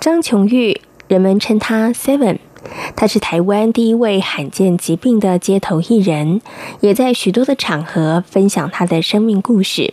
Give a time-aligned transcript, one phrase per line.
[0.00, 2.38] 张琼玉，人们称他 Seven，
[2.96, 6.40] 他是台湾第一位罕见疾病的街头艺人，
[6.80, 9.92] 也在许多的场合分享他的生命故事。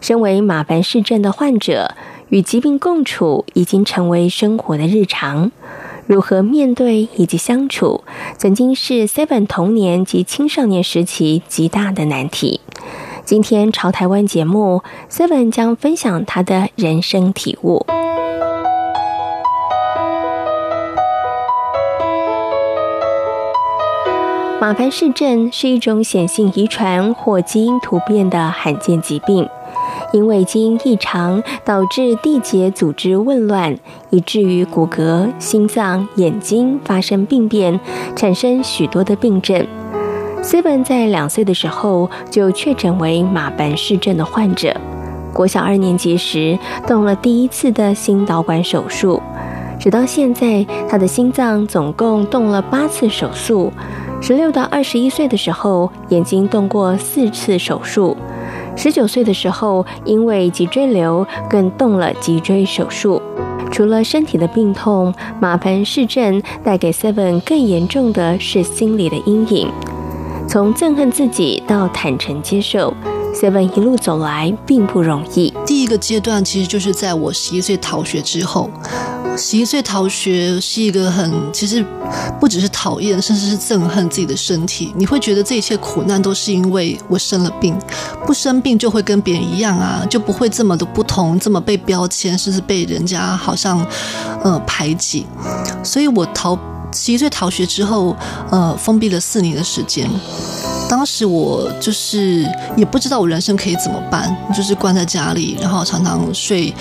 [0.00, 1.94] 身为马凡氏症的患者，
[2.30, 5.52] 与疾病共处已经成为生活的日常。
[6.08, 8.02] 如何面对以及相处，
[8.36, 12.60] 曾经是 Seven 童年及青少年时期极大的难题。
[13.24, 17.86] 今天潮台湾节目，Seven 将分享他的人生体悟。
[24.60, 29.48] 马凡氏症是一种显性遗传或基因突变的罕见疾病。
[30.12, 33.78] 因为基因异常导致缔结组织紊乱，
[34.10, 37.80] 以至于骨骼、心脏、眼睛发生病变，
[38.14, 39.66] 产生许多的病症。
[40.42, 44.76] Seven 在两岁的时候就确诊为马凡氏症的患者，
[45.32, 49.22] 国小二年级时动了第一次的心导管手术，
[49.78, 53.72] 直到现在他的心脏总共动了八次手术。
[54.22, 58.16] 十六到二十一岁的时候，眼睛动过四次手术。
[58.76, 63.20] 十九岁的时候，因为脊椎瘤，更动了脊椎手术。
[63.72, 69.68] 除了身体的病痛，马凡氏症带给 Seven 更严重的是心理的阴影。
[70.46, 72.92] 从憎恨自己到坦诚接受
[73.32, 75.54] ，Seven 一路走来并不容易。
[75.64, 78.68] 第一个阶段其实就是在我十一岁逃学之后。
[79.36, 81.84] 十一岁逃学是一个很，其实
[82.38, 84.92] 不只是讨厌，甚至是憎恨自己的身体。
[84.96, 87.74] 你会觉得这一切苦难都是因为我生了病，
[88.26, 93.84] 不生病就会跟别人一样啊，就不会这么的不同，这么被标签，甚至被人家好像
[94.42, 95.26] 呃排挤。
[95.82, 96.58] 所以我逃
[96.92, 98.14] 十一岁逃学之后，
[98.50, 100.08] 呃，封闭了四年的时间。
[100.90, 102.44] 当时我就是
[102.76, 106.74] 也不知道我人生可以怎么办，就是关在家里，然后常常睡，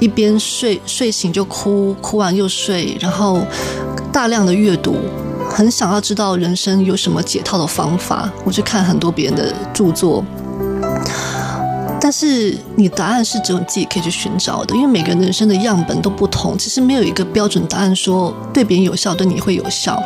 [0.00, 3.38] 一边睡睡醒就哭，哭完又睡，然后
[4.12, 4.96] 大量的阅读，
[5.48, 8.28] 很想要知道人生有什么解套的方法。
[8.44, 10.24] 我去看很多别人的著作，
[12.00, 20.02] 但是你答案是只有你自己可以去寻找的，因为每个人人生的样本都不同，其实没有一个标准答案说对别人有效，对你会有效。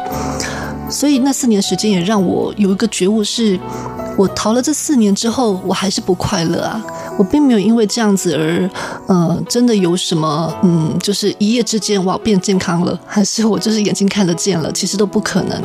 [0.89, 3.61] 所以那四年时间也让我有一个觉悟是，是
[4.17, 6.83] 我逃了这四年之后，我还是不快乐啊！
[7.19, 8.71] 我并没有因为这样子而，
[9.07, 14.73] 呃，真的有什么，嗯，就是一夜之间我变健康了，还是我就是眼睛看得见了？
[14.73, 15.63] 其实都不可能。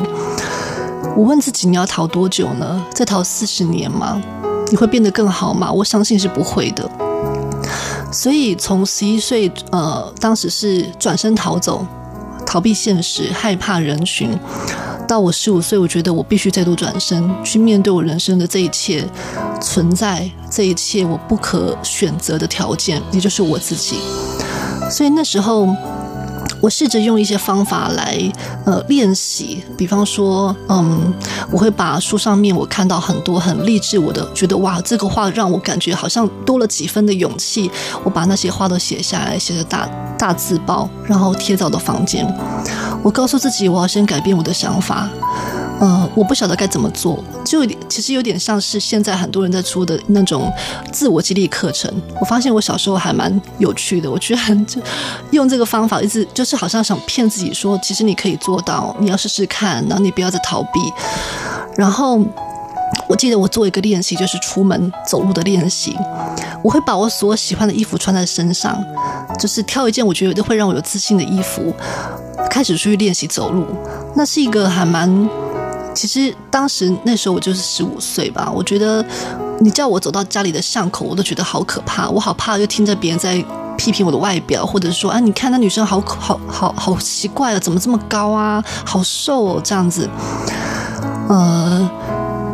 [1.16, 2.84] 我问自己，你要逃多久呢？
[2.92, 4.20] 再逃四十年吗？
[4.70, 5.72] 你会变得更好吗？
[5.72, 6.88] 我相信是不会的。
[8.12, 11.84] 所以从十一岁，呃，当时是转身逃走，
[12.44, 14.30] 逃避现实，害怕人群。
[15.06, 19.06] 到我十五岁，我觉得我必须再度转身，去面对我人生的这一切
[19.60, 23.96] 存在，这一切我不可选择的条件，也就是我自己。
[24.90, 25.68] 所以那时候，
[26.60, 28.18] 我试着用一些方法来
[28.64, 31.12] 呃练习，比方说，嗯，
[31.50, 37.70] 我会把书上面我看到很多很励志，我的觉得哇，这个话让我感觉好像多了几分的勇气，
[38.02, 39.88] 我把那些话都写下来，写成大
[40.18, 42.26] 大字报，然后贴在我的房间。
[43.04, 45.08] 我告诉自己，我要先改变我的想法。
[45.78, 50.50] 呃，我不晓得该怎么做，就有点，其实有点像是现在很多人在出的那种
[50.90, 51.92] 自我激励课程。
[52.18, 54.80] 我发现我小时候还蛮有趣的，我居然就
[55.32, 60.80] 用这个方法，一直就是好像想骗自己说，其实你可以做到，你要试试看，然后你不要再逃避。
[61.76, 62.24] 然后
[63.08, 65.94] 我记得我做一个练习，就是出门走路的练习。
[66.62, 68.82] 我会把我所喜欢的衣服穿在身上，
[69.38, 71.74] 就是挑一件我觉得会让我有自信的衣服。
[72.50, 73.64] 开始出去练习走路，
[74.14, 75.28] 那是一个还蛮……
[75.94, 78.50] 其实当时那时候我就是十五岁吧。
[78.52, 79.04] 我觉得
[79.60, 82.08] 你叫我走到家里的巷口，我都觉得好可怕。
[82.08, 83.42] 我好怕又听着别人在
[83.76, 90.08] 批评我的外表，或者说啊，你看那女生好好好好奇怪啊，怎么这么高啊，好瘦哦，这样子。
[91.28, 91.88] 呃，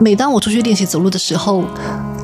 [0.01, 1.65] 每当我出去练习走路的时候，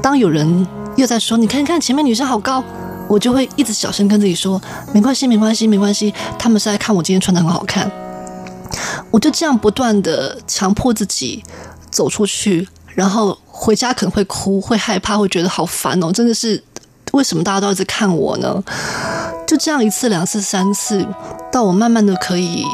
[0.03, 0.67] 当有人
[0.97, 2.63] 又在说，你看看前面女生好高。
[3.09, 4.61] 我就会一直小声跟自己说
[4.93, 7.91] ：“没关系，没关系，没关系。”他们是在看我今天穿得很好看。
[9.11, 11.43] 我就这样不断的强迫自己
[11.91, 16.13] 走出去，然后回家可能会哭，会害怕，会觉得好烦哦！
[16.13, 16.63] 真的是
[17.13, 18.63] 为什么大家都一直看我呢？
[19.47, 21.07] 就这样一次、两次、三次，
[21.53, 22.67] 到我慢慢的可以，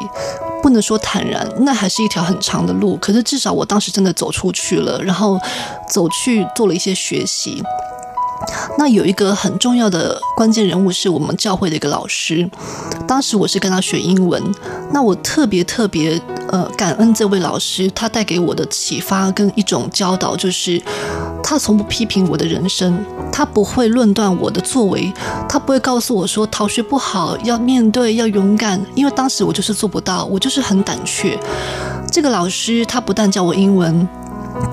[0.63, 2.97] 不能说坦然，那还是一条很长的路。
[2.97, 5.39] 可是至少我当时真的走出去了，然后
[5.89, 7.63] 走去做了一些学习。
[8.79, 12.49] 那有一个很重要的关键人物是我们教会的一个老师，
[13.07, 14.43] 当时我是跟他学英文，
[14.93, 20.81] 那我特别特别呃感恩这位老师，他带给我的启发跟一种教导，就是
[21.43, 25.13] 他从不批评我的人生，他不会论断我的作为，
[25.49, 31.39] 他不会告诉我说逃学不好，要面对，要勇敢，因为当时我就是做不到，我就是很胆怯。
[32.11, 34.09] 这个老师他不但教我英文，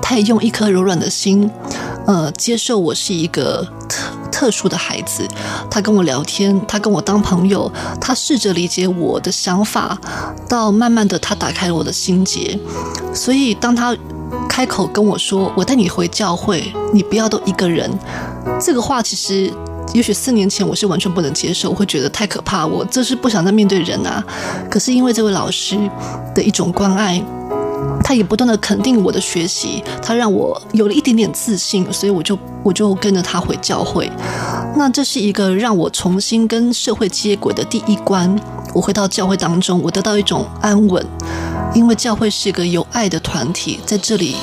[0.02, 1.50] 他也用一颗柔软的心。
[2.10, 4.10] 呃，接受我是一个特
[4.40, 5.22] 特殊的孩子，
[5.70, 7.70] 他跟我聊天，他跟我当朋友，
[8.00, 9.96] 他试着理解我的想法，
[10.48, 12.58] 到慢慢的他打开了我的心结。
[13.14, 13.96] 所以当他
[14.48, 17.88] 开口跟我说：“我带你回教会，你不要都一个人。”
[18.60, 19.52] 这个话其实，
[19.92, 24.24] 也许四年前我是完全不能接受，我会觉得太可怕，我这是不想再面对人啊。
[24.68, 25.78] 可是因为这位老师
[26.34, 27.22] 的一种关爱。
[28.10, 34.10] 他也不断的肯定我的学习，他让我有了一点点自信，所以我就我就跟着他回教会。
[34.74, 38.36] 那这是一个让我重新跟社会接轨的第一关。
[38.74, 41.06] 我回到教会当中，我得到一种安稳，
[41.72, 44.34] 因为教会是一个有爱的团体，在这里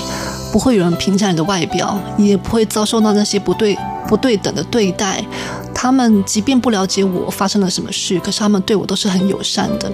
[0.54, 3.78] 不会有人评价你的外表，也不会遭受到那些不对
[4.08, 5.22] 不对等的对待。
[5.80, 9.92] 他们即便不了解我发生了什么事，可是他们对我都是很友善的，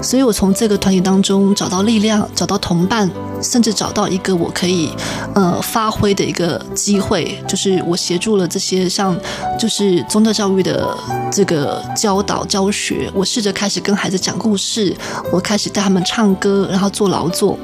[0.00, 3.10] 所以我从这个团体当中找到力量，找到同伴，
[3.42, 4.88] 甚至找到一个我可以
[5.34, 9.18] 呃发挥的一个机会，就是我协助了这些像
[9.58, 10.96] 就是宗教教育的
[11.32, 14.96] 这个教导教学，我试着开始跟孩子讲故事，
[15.32, 17.58] 我开始带他们唱歌，然后做劳作，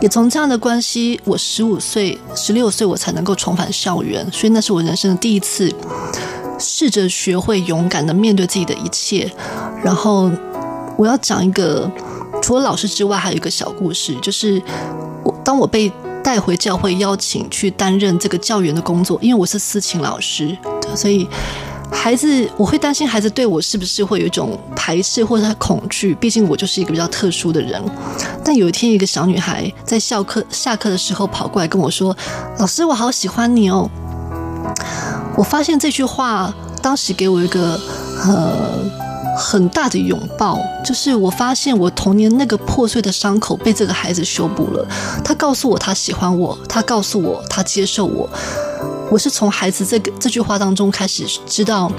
[0.00, 5.74] 也从这样的关系，我十五岁、十六岁我才能够重返校园，所以那是我人生的第一次。
[6.60, 9.32] 试着学会勇敢的面对自己的一切，
[9.82, 10.30] 然后
[10.96, 11.90] 我要讲一个
[12.42, 14.62] 除了老师之外，还有一个小故事，就是
[15.24, 15.90] 我当我被
[16.22, 20.56] 带回教会，邀请去担任这个教员的工作，因为我是私情老师，
[20.94, 21.26] 所以
[21.90, 27.82] 孩子我会担心孩子对我是不是会有一种排斥或者恐惧，毕竟我就是一个比较特殊的人。
[28.44, 32.16] 但有一天，一个小女孩在校课下课的时候跑过来跟我说
[32.60, 33.90] ：“老师，我好喜欢你哦。”
[35.36, 37.78] 我发现这句话当时给我一个
[38.24, 38.78] 呃
[39.36, 44.86] 很大的拥抱，就是我发现我童年那个破碎的伤口被这个孩子修补了。
[45.24, 48.28] 他告诉我他喜欢我，他告诉我他接受我。
[49.10, 51.90] 我是从孩子这个这句话当中开始知道。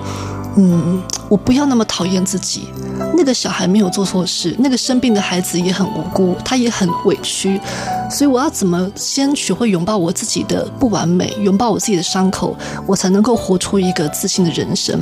[0.57, 2.67] 嗯，我不要那么讨厌自己。
[3.15, 7.59] 那个小孩没有做错事，那个生病的孩子也很无辜，他也很委屈。
[8.09, 12.55] 所以我要怎么先学会拥抱我自己的不完美，拥抱我自己的伤口，
[12.85, 15.01] 我才能够活出一个自信的人生。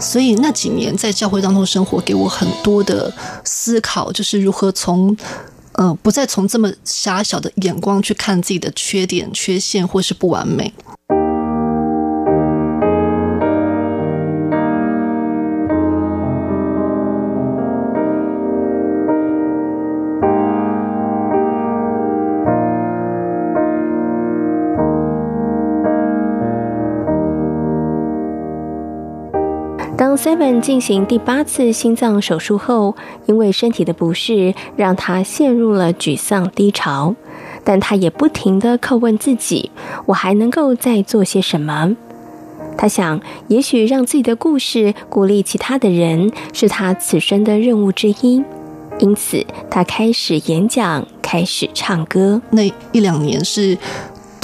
[0.00, 3.12] 所以那几年在教会当中生活，给我很多的
[3.44, 5.14] 思考，就是如何从
[5.72, 10.72] 呃不再从这么狭小的眼光去看自己的缺点、缺陷或是不完美。
[30.00, 37.14] 当 Seven 进行第八次心脏手术后，因为身体的不适，让他陷入了沮丧低潮。
[37.64, 39.70] 但他也不停地叩问自己
[40.08, 41.94] ：“我还能够再做些什么？”
[42.78, 48.42] 他想，也许让自己的故事鼓励其他的人，是他此生的任务之一。
[49.00, 52.40] 因此，他开始演讲，开始唱歌。
[52.48, 53.76] 那一两年是。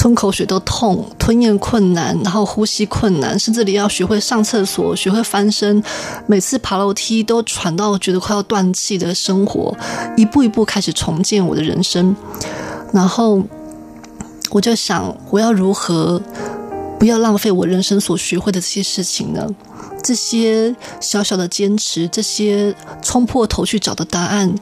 [0.07, 5.83] 吞口水都痛，吞咽困难，然后呼吸困难，甚至你要学会上厕所，学会翻身，
[6.29, 9.77] 每次爬楼梯都喘到觉得快要断气的生活，
[10.17, 12.15] 一步一步开始重建我的人生。
[12.93, 13.43] 然后
[14.51, 16.23] 我就想，我要如何
[17.01, 19.45] 不要浪费我人生所学会的这些事情呢？
[20.05, 22.73] 这些小小的坚持，这些
[23.03, 24.55] 冲破头去找的答案，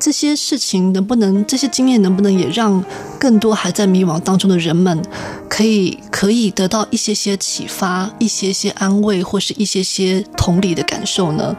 [0.00, 2.82] 这些事情能不能，这些经验能不能也让
[3.18, 5.00] 更多还在迷惘当中的人们，
[5.46, 11.54] 可以可以得到一些些启发，一些些安慰，或是一些些同理的感受呢？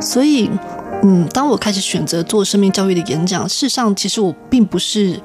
[0.00, 0.50] 所以，
[1.04, 5.20] 嗯，当我开始选择做生命教育的演讲，事实上，其实我并不是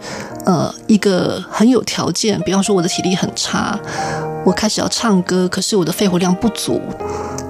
[0.46, 3.80] 呃一个很有条件，比方说我的体力很差，
[4.46, 6.80] 我开始要唱歌，可是我的肺活量不足。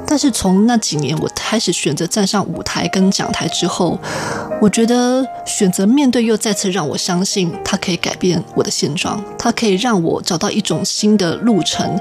[0.06, 4.00] 但是从那几年我开始选择站上舞台跟讲台之后，
[4.60, 11.96] 我觉得选择面对又再次让我相信，它可以改变我的现状，它可以让我找到一种新的路程，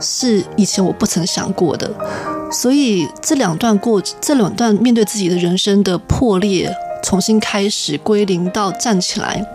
[0.00, 1.88] 是以前我不曾想过的。
[2.50, 6.68] 所以这两段过，这两段面对自己的人生的破裂，
[7.04, 9.46] 重新开始归零到站起来，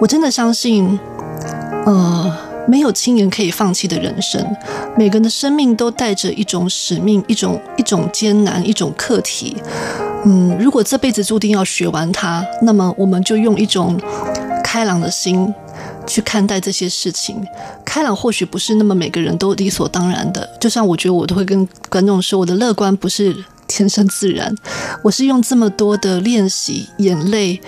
[0.00, 0.98] 我真的相信，
[1.84, 2.34] 呃，
[2.68, 4.44] 没有亲人可以放弃的人生，
[4.96, 9.56] 每个人的生命都带着一种使命，一种一种艰难，一种课题。
[10.24, 13.98] 嗯，如果这辈子注定要学完它，那么我们就用一种
[14.62, 15.52] 开朗的心
[16.06, 17.42] 去看待这些事情。
[17.84, 23.34] 开朗或许不是那么每个人都理所当然的，就像我觉得我都会跟观众说，我的乐观不是
[23.66, 24.54] 天生自然，
[25.02, 27.58] 我是用这么多的练习、眼泪、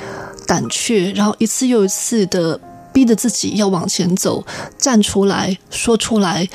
[0.47, 2.61] 胆怯，然后一次又一次的
[2.93, 4.45] 逼着自己要往前走，
[4.79, 6.49] 站出来说出来。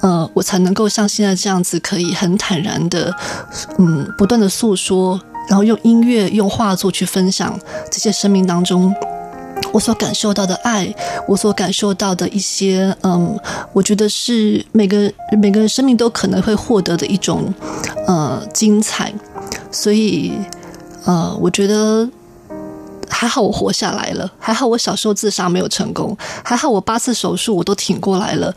[0.00, 3.14] 呃，我才能够像现在这样子，可以很坦然的，
[3.76, 7.58] 嗯，不断的诉说，然后用音乐、用画作去分享
[7.90, 8.94] 这些生命当中
[9.74, 10.92] 我所感受到的爱，
[11.28, 13.38] 我所感受到的一些，嗯，
[13.74, 17.52] 我觉得是每个每个人生命都可能会获得的一种，
[18.06, 19.12] 呃，精彩。
[19.70, 20.32] 所以，
[21.04, 22.08] 呃，我觉得
[23.10, 28.54] 还好我活下来了，还好我小时候自杀没有成功，还好我八次手术我都挺过来了。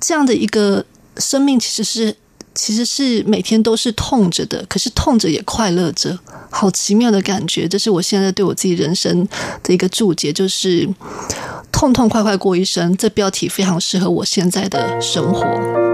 [0.00, 0.84] 这样的一个
[1.18, 2.16] 生命，其实是
[2.54, 6.18] 其实是每天都是痛着的，可是痛着也快乐着，
[6.50, 7.68] 好奇妙的感觉。
[7.68, 9.28] 这是我现在对我自己人生
[9.62, 10.88] 的一个注解，就是
[11.70, 12.96] 痛痛快快过一生。
[12.96, 15.87] 这标题非常适合我现在的生活。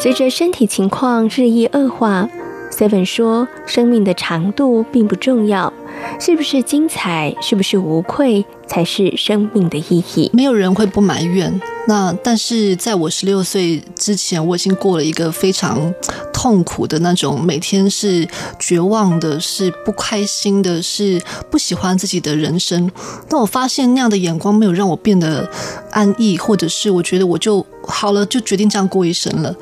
[0.00, 2.26] 随着身体情况日益恶化
[2.70, 5.70] ，Seven 说：“生命的长度并不重要。”
[6.18, 10.30] 是不是精彩，是不是无愧，才是生命的意义？
[10.32, 11.60] 没有人会不埋怨。
[11.88, 15.92] 那但是在我十六岁之前，我已经过了一个非常
[16.32, 18.28] 痛苦的那种，每天是
[18.58, 22.90] 绝望的，是不开心的，是不喜欢自己的人生。
[23.28, 25.48] 但我发现那样的眼光没有让我变得
[25.90, 29.54] 安逸，或者是我觉得我就好了，就决定这样过一生了。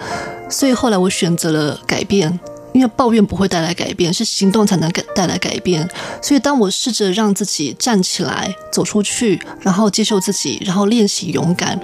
[0.50, 2.38] 所以后来我选择了改变。
[2.72, 5.88] 因为抱怨不会带来改变，是行动才能给带来改变。
[6.22, 11.78] 所以，当我试着让自己站起来，走出去，然后接受自己，然后练习勇敢，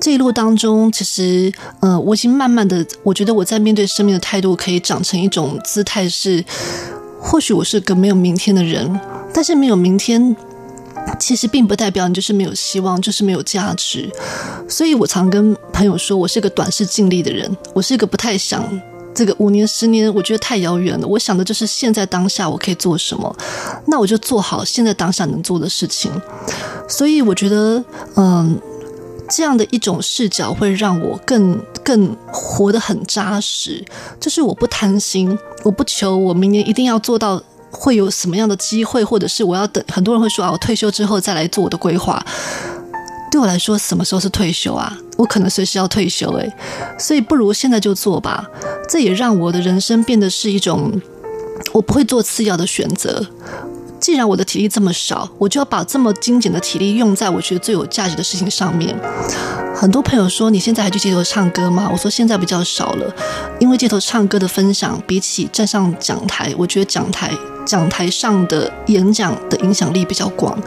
[0.00, 6.44] 这一路当中，其实，呃，我已经慢慢的，我觉得我在面对生命的态度可以长成一种姿态是，
[7.20, 9.00] 或许我是个没有明天的人，
[9.32, 10.36] 但是没有明天，
[11.18, 14.10] 其实并不代表你就是没有希望，就是没有价值。
[14.68, 18.68] 所以我常跟朋友说，我是个短视近利的人，我是一个不太想。
[19.18, 21.04] 这个五年、十年，我觉得太遥远了。
[21.08, 23.36] 我想的就是现在当下，我可以做什么，
[23.88, 26.08] 那我就做好现在当下能做的事情。
[26.88, 27.82] 所以我觉得，
[28.14, 28.56] 嗯，
[29.28, 33.84] 这样的一种视角会让我更更活得很扎实。
[34.20, 39.82] 就是我不贪心，我不求我明年一定要做到会有什么样的机会，或者是我要等。
[39.92, 42.24] 很多人会说啊，我退休之后再来做我的规划。
[43.30, 44.96] 对我来说，什么时候是退休啊？
[45.16, 46.52] 我可能随时要退休诶，
[46.98, 48.46] 所以不如现在就做吧。
[48.88, 51.00] 这也让我的人生变得是一种，
[51.72, 53.26] 我不会做次要的选择。
[54.00, 58.96] 既然我的体力这么少，我就要把这么精简的体力用在我觉得最有价值的事情上面。
[59.74, 61.88] 很多朋友说，你现在还去街头唱歌吗？
[61.92, 63.14] 我说现在比较少了，
[63.58, 67.32] 因为街头唱歌的分享比起站上讲台，我觉得讲台。
[67.68, 70.58] 讲台上的演讲的影响力比较广，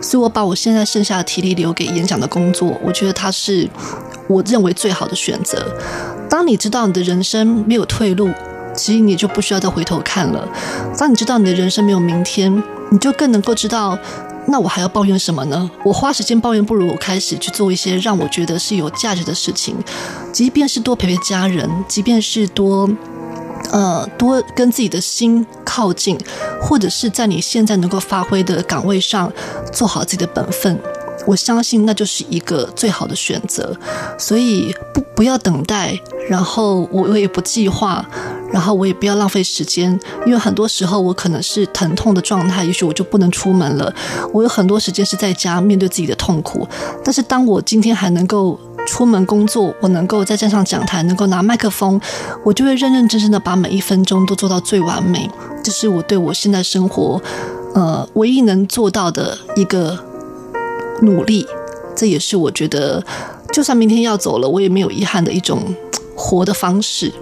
[0.00, 2.74] 所以我把我现在剩下的体力留给演讲的工作。
[2.82, 3.68] 我觉得它是
[4.26, 5.70] 我认为最好的选择。
[6.30, 8.30] 当你知道你的人生没有退路，
[8.74, 10.48] 其实你就不需要再回头看了。
[10.96, 13.98] 当你知道你的人生没有明天，你就更能够知道，
[14.46, 15.70] 那我还要抱怨什么呢？
[15.84, 19.76] 我花时间抱怨，不如我开始去做一些让我觉得是有价值的事情，
[20.32, 22.88] 即便是多陪陪家人，即便是多。
[23.70, 26.18] 呃，多跟自己的心靠近，
[26.60, 29.30] 或者是在你现在能够发挥的岗位上
[29.72, 30.78] 做好自己的本分，
[31.26, 33.76] 我相信那就是一个最好的选择。
[34.18, 38.04] 所以不不要等待，然后我我也不计划，
[38.52, 43.92] 然后我也不要浪费时间，因为很多时候我可能是疼痛的状态，也许我就不能出门了。
[44.32, 46.66] 我有很多时间是在家面对自己的痛苦，
[47.04, 48.58] 但是当我今天还能够。
[48.86, 52.00] 出门工作，我能够再站上讲台，能够拿麦克风，
[52.44, 55.28] 我就会认认真真的把每一分钟都做到最完美。
[55.62, 57.20] 这是我对我现在生活，
[57.74, 59.98] 呃，唯一能做到的一个
[61.02, 61.46] 努力。
[61.94, 63.02] 这也是我觉得，
[63.52, 65.74] 就算明天要走了，我也没有遗憾的一种
[66.14, 67.12] 活的方式。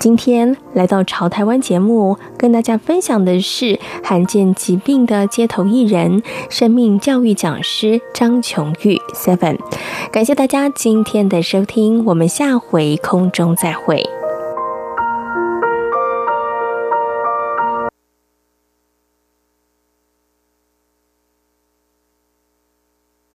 [0.00, 9.58] 今天来到潮台湾节目，跟大家分享的是罕见疾病的街头艺人、生命教育讲师张琼玉 Seven。
[10.10, 14.02] 感谢大家今天的收听，我们下回空中再会。